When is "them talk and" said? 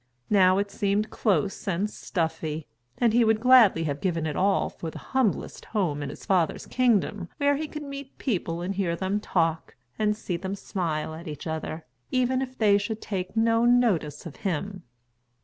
8.95-10.17